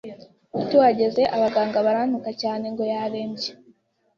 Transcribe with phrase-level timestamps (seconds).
[0.69, 3.49] tuhageze abaganga barantuka cyane ngo yarembye,